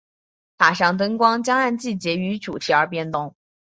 [0.57, 3.35] 塔上灯光将按季节与主题而变动。